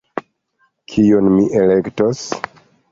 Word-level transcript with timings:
Kiun 0.93 1.31
mi 1.37 1.47
elektos. 1.63 2.29